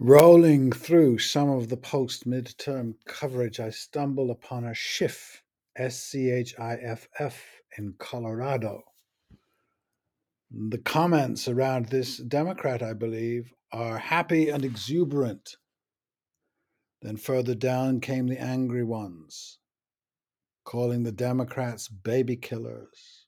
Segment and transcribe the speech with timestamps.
[0.00, 5.42] Rolling through some of the post midterm coverage, I stumbled upon a Schiff,
[5.76, 7.40] S C H I F F,
[7.78, 8.82] in Colorado.
[10.50, 15.56] The comments around this Democrat, I believe, are happy and exuberant.
[17.00, 19.58] Then further down came the angry ones,
[20.64, 23.23] calling the Democrats baby killers.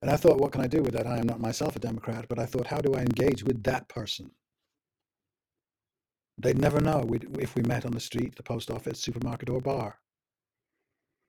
[0.00, 1.06] And I thought, what can I do with that?
[1.06, 3.88] I am not myself a Democrat, but I thought, how do I engage with that
[3.88, 4.30] person?
[6.38, 7.08] They'd never know
[7.38, 9.98] if we met on the street, the post office, supermarket, or bar.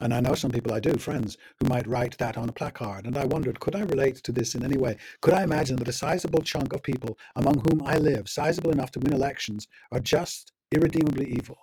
[0.00, 3.06] And I know some people I do, friends, who might write that on a placard.
[3.06, 4.96] And I wondered, could I relate to this in any way?
[5.20, 8.90] Could I imagine that a sizable chunk of people among whom I live, sizable enough
[8.92, 11.58] to win elections, are just irredeemably evil?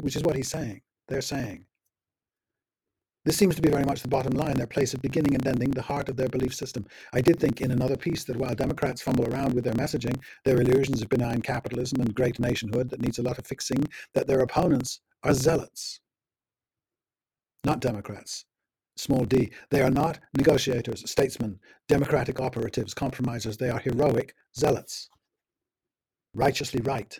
[0.00, 0.82] Which is what he's saying.
[1.08, 1.66] They're saying.
[3.24, 5.70] This seems to be very much the bottom line, their place of beginning and ending,
[5.70, 6.86] the heart of their belief system.
[7.12, 10.60] I did think in another piece that while Democrats fumble around with their messaging, their
[10.60, 14.40] illusions of benign capitalism and great nationhood that needs a lot of fixing, that their
[14.40, 16.00] opponents are zealots
[17.64, 18.44] not Democrats.
[18.96, 19.50] Small d.
[19.70, 23.56] They are not negotiators, statesmen, democratic operatives, compromisers.
[23.56, 25.08] They are heroic zealots.
[26.34, 27.18] Righteously right.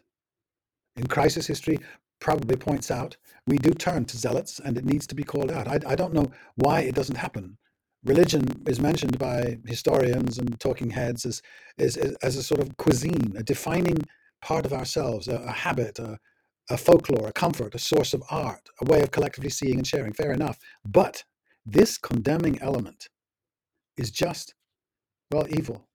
[0.96, 1.78] In crisis history,
[2.20, 5.66] probably points out we do turn to zealots and it needs to be called out.
[5.66, 7.58] I, I don't know why it doesn't happen.
[8.04, 11.42] Religion is mentioned by historians and talking heads as,
[11.78, 13.98] as, as a sort of cuisine, a defining
[14.40, 16.18] part of ourselves, a, a habit, a,
[16.70, 20.12] a folklore, a comfort, a source of art, a way of collectively seeing and sharing.
[20.12, 20.58] Fair enough.
[20.84, 21.24] But
[21.66, 23.08] this condemning element
[23.96, 24.55] is just,
[25.30, 25.89] well, evil.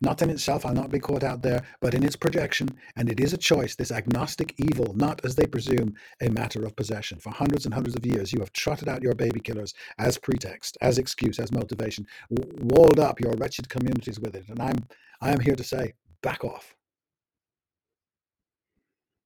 [0.00, 3.18] Not in itself, I'll not be caught out there, but in its projection, and it
[3.18, 7.18] is a choice, this agnostic evil, not as they presume, a matter of possession.
[7.18, 10.76] For hundreds and hundreds of years, you have trotted out your baby killers as pretext,
[10.82, 14.48] as excuse, as motivation, walled up your wretched communities with it.
[14.48, 14.76] And I'm
[15.22, 16.74] I am here to say, back off.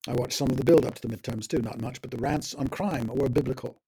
[0.08, 2.16] I watched some of the build up to the midterms too, not much, but the
[2.18, 3.80] rants on crime were biblical.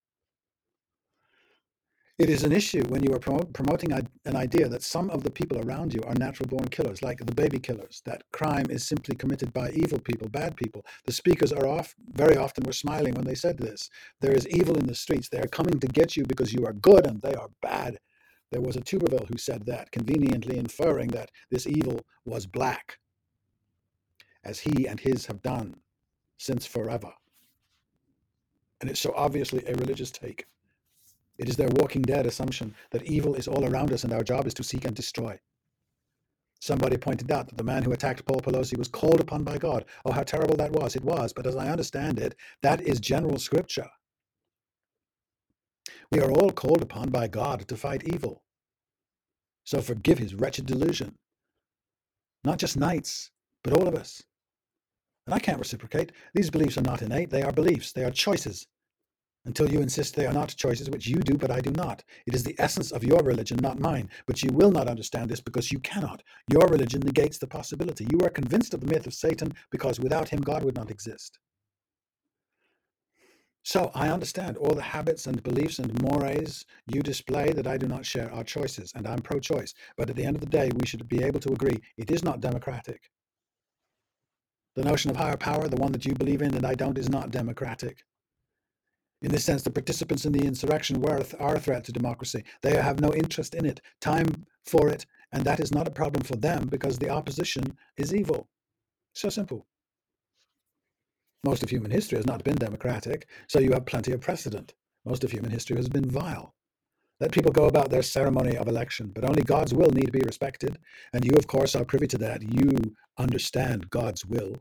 [2.23, 5.59] It is an issue when you are promoting an idea that some of the people
[5.59, 9.53] around you are natural born killers, like the baby killers, that crime is simply committed
[9.53, 10.87] by evil people, bad people.
[11.05, 13.91] The speakers are off, very often were smiling when they said this.
[14.21, 15.29] There is evil in the streets.
[15.29, 17.99] They are coming to get you because you are good and they are bad.
[18.53, 22.99] There was a Tuberville who said that, conveniently inferring that this evil was black,
[24.45, 25.75] as he and his have done
[26.39, 27.13] since forever.
[28.81, 30.47] And it's so obviously a religious take.
[31.43, 34.47] It is their walking dead assumption that evil is all around us and our job
[34.47, 35.41] is to seek and destroy.
[36.61, 39.85] Somebody pointed out that the man who attacked Paul Pelosi was called upon by God.
[40.05, 40.95] Oh, how terrible that was.
[40.95, 41.33] It was.
[41.33, 43.89] But as I understand it, that is general scripture.
[46.13, 48.45] We are all called upon by God to fight evil.
[49.65, 51.19] So forgive his wretched delusion.
[52.45, 53.33] Not just knights,
[53.65, 54.23] but all of us.
[55.27, 56.13] And I can't reciprocate.
[56.35, 58.69] These beliefs are not innate, they are beliefs, they are choices.
[59.45, 62.05] Until you insist they are not choices, which you do, but I do not.
[62.27, 64.09] It is the essence of your religion, not mine.
[64.27, 66.23] But you will not understand this because you cannot.
[66.49, 68.07] Your religion negates the possibility.
[68.13, 71.39] You are convinced of the myth of Satan because without him, God would not exist.
[73.65, 77.87] So I understand all the habits and beliefs and mores you display that I do
[77.87, 79.75] not share are choices, and I'm pro choice.
[79.97, 82.25] But at the end of the day, we should be able to agree it is
[82.25, 83.11] not democratic.
[84.75, 87.09] The notion of higher power, the one that you believe in and I don't, is
[87.09, 88.05] not democratic.
[89.23, 92.43] In this sense, the participants in the insurrection were, are a threat to democracy.
[92.61, 96.25] They have no interest in it, time for it, and that is not a problem
[96.25, 98.49] for them because the opposition is evil.
[99.15, 99.67] So simple.
[101.45, 104.75] Most of human history has not been democratic, so you have plenty of precedent.
[105.05, 106.55] Most of human history has been vile.
[107.21, 110.27] Let people go about their ceremony of election, but only God's will need to be
[110.27, 110.79] respected.
[111.13, 112.43] And you, of course, are privy to that.
[112.43, 114.57] You understand God's will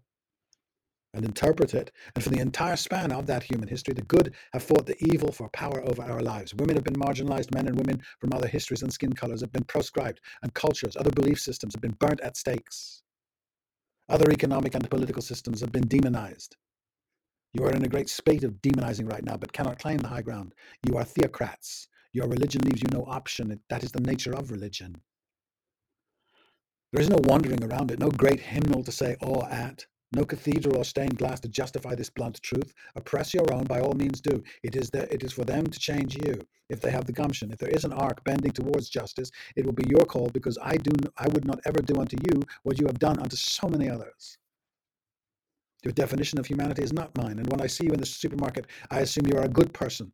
[1.14, 1.92] and interpret it.
[2.16, 5.32] And for the entire span of that human history, the good have fought the evil
[5.32, 6.54] for power over our lives.
[6.56, 9.66] Women have been marginalized, men and women from other histories and skin colors have been
[9.66, 13.04] proscribed, and cultures, other belief systems have been burnt at stakes.
[14.10, 16.58] Other economic and political systems have been demonized.
[17.54, 20.22] You are in a great spate of demonizing right now, but cannot claim the high
[20.22, 20.54] ground.
[20.88, 21.88] You are theocrats.
[22.14, 23.60] Your religion leaves you no option.
[23.70, 25.02] That is the nature of religion.
[26.92, 30.78] There is no wandering around it, no great hymnal to say awe at, no cathedral
[30.78, 32.74] or stained glass to justify this blunt truth.
[32.96, 34.44] Oppress your own by all means do.
[34.64, 37.52] It is, the, it is for them to change you if they have the gumption.
[37.52, 40.78] If there is an arc bending towards justice, it will be your call because I
[40.78, 43.90] do I would not ever do unto you what you have done unto so many
[43.90, 44.38] others.
[45.84, 47.40] Your definition of humanity is not mine.
[47.40, 50.12] And when I see you in the supermarket, I assume you are a good person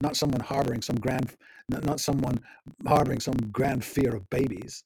[0.00, 1.34] not someone harboring some grand,
[1.70, 2.38] not someone
[2.86, 4.84] harboring some grand fear of babies.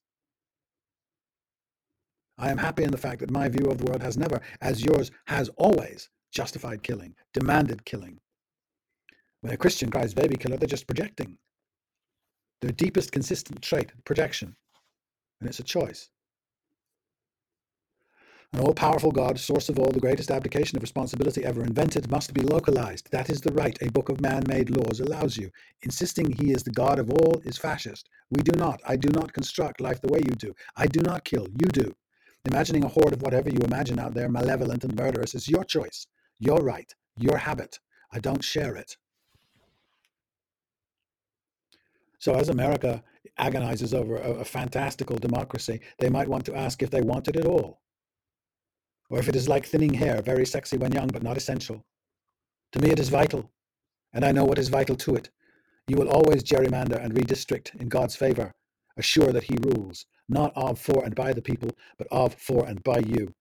[2.40, 4.82] I am happy in the fact that my view of the world has never, as
[4.82, 8.18] yours has always, justified killing, demanded killing.
[9.42, 11.36] When a Christian cries baby killer, they're just projecting.
[12.62, 14.56] Their deepest consistent trait, projection.
[15.40, 16.08] And it's a choice.
[18.54, 22.32] An all powerful God, source of all, the greatest abdication of responsibility ever invented, must
[22.32, 23.10] be localized.
[23.12, 25.50] That is the right a book of man made laws allows you.
[25.82, 28.08] Insisting he is the God of all is fascist.
[28.30, 28.80] We do not.
[28.86, 30.54] I do not construct life the way you do.
[30.74, 31.46] I do not kill.
[31.48, 31.94] You do.
[32.46, 36.06] Imagining a horde of whatever you imagine out there, malevolent and murderous, is your choice,
[36.38, 37.78] your right, your habit.
[38.12, 38.96] I don't share it.
[42.18, 43.02] So, as America
[43.38, 47.36] agonizes over a, a fantastical democracy, they might want to ask if they want it
[47.36, 47.80] at all
[49.10, 51.84] or if it is like thinning hair, very sexy when young, but not essential.
[52.72, 53.50] To me, it is vital,
[54.12, 55.30] and I know what is vital to it.
[55.88, 58.52] You will always gerrymander and redistrict in God's favor,
[58.96, 62.82] assure that He rules, not of, for, and by the people, but of, for, and
[62.82, 63.34] by you.